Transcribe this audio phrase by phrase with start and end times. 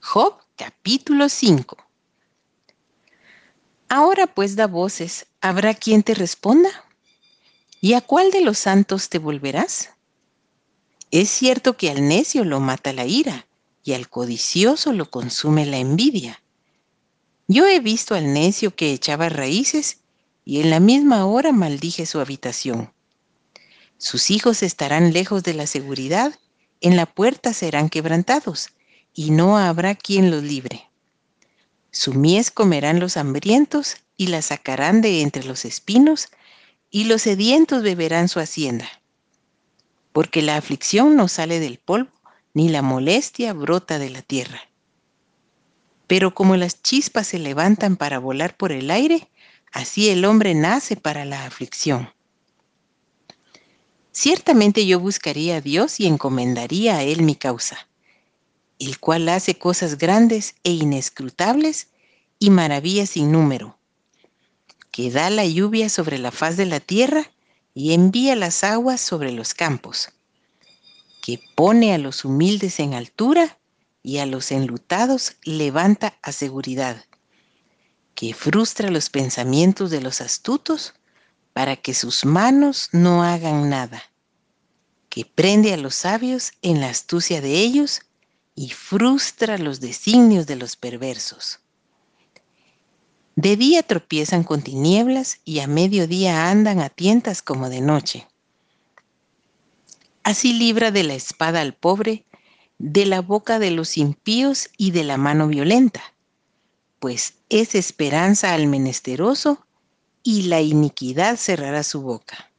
[0.00, 1.76] Job capítulo 5.
[3.88, 6.70] Ahora pues da voces, ¿habrá quien te responda?
[7.80, 9.90] ¿Y a cuál de los santos te volverás?
[11.10, 13.46] Es cierto que al necio lo mata la ira
[13.82, 16.42] y al codicioso lo consume la envidia.
[17.48, 19.98] Yo he visto al necio que echaba raíces
[20.44, 22.92] y en la misma hora maldije su habitación.
[23.98, 26.38] Sus hijos estarán lejos de la seguridad,
[26.80, 28.70] en la puerta serán quebrantados,
[29.18, 30.88] y no habrá quien los libre.
[31.90, 36.28] Su mies comerán los hambrientos, y la sacarán de entre los espinos,
[36.88, 38.88] y los sedientos beberán su hacienda.
[40.12, 42.12] Porque la aflicción no sale del polvo,
[42.54, 44.60] ni la molestia brota de la tierra.
[46.06, 49.28] Pero como las chispas se levantan para volar por el aire,
[49.72, 52.14] así el hombre nace para la aflicción.
[54.12, 57.88] Ciertamente yo buscaría a Dios y encomendaría a Él mi causa,
[58.78, 61.88] el cual hace cosas grandes e inescrutables
[62.38, 63.78] y maravillas sin número,
[64.90, 67.30] que da la lluvia sobre la faz de la tierra
[67.74, 70.10] y envía las aguas sobre los campos,
[71.22, 73.58] que pone a los humildes en altura
[74.02, 77.04] y a los enlutados levanta a seguridad,
[78.14, 80.94] que frustra los pensamientos de los astutos
[81.52, 84.02] para que sus manos no hagan nada,
[85.08, 88.02] que prende a los sabios en la astucia de ellos
[88.58, 91.60] y frustra los designios de los perversos.
[93.36, 98.26] De día tropiezan con tinieblas y a mediodía andan a tientas como de noche.
[100.24, 102.24] Así libra de la espada al pobre,
[102.78, 106.02] de la boca de los impíos y de la mano violenta,
[106.98, 109.64] pues es esperanza al menesteroso
[110.24, 112.50] y la iniquidad cerrará su boca.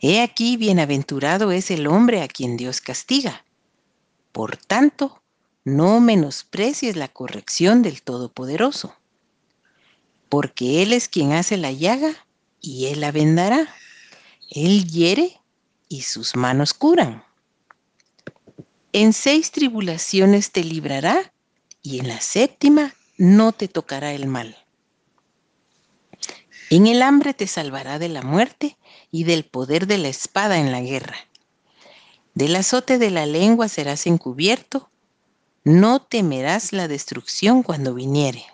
[0.00, 3.42] He aquí, bienaventurado es el hombre a quien Dios castiga.
[4.32, 5.22] Por tanto,
[5.64, 8.94] no menosprecies la corrección del Todopoderoso,
[10.28, 12.14] porque Él es quien hace la llaga
[12.60, 13.68] y Él la vendará.
[14.50, 15.40] Él hiere
[15.88, 17.24] y sus manos curan.
[18.92, 21.32] En seis tribulaciones te librará
[21.82, 24.56] y en la séptima no te tocará el mal.
[26.70, 28.78] En el hambre te salvará de la muerte
[29.10, 31.16] y del poder de la espada en la guerra.
[32.34, 34.90] Del azote de la lengua serás encubierto,
[35.64, 38.46] no temerás la destrucción cuando viniere.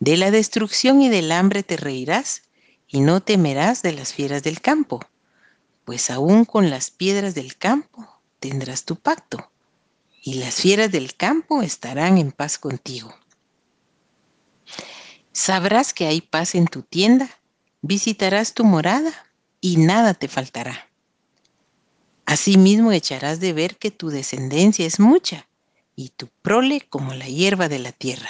[0.00, 2.42] De la destrucción y del hambre te reirás,
[2.86, 5.00] y no temerás de las fieras del campo,
[5.84, 9.50] pues aún con las piedras del campo tendrás tu pacto,
[10.22, 13.12] y las fieras del campo estarán en paz contigo.
[15.32, 17.28] Sabrás que hay paz en tu tienda,
[17.82, 19.12] visitarás tu morada
[19.60, 20.88] y nada te faltará.
[22.34, 25.46] Asimismo echarás de ver que tu descendencia es mucha
[25.94, 28.28] y tu prole como la hierba de la tierra.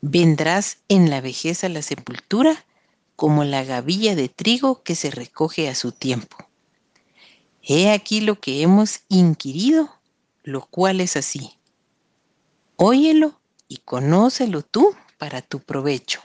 [0.00, 2.64] Vendrás en la vejez a la sepultura
[3.14, 6.36] como la gavilla de trigo que se recoge a su tiempo.
[7.62, 9.94] He aquí lo que hemos inquirido,
[10.42, 11.52] lo cual es así.
[12.74, 13.38] Óyelo
[13.68, 16.22] y conócelo tú para tu provecho.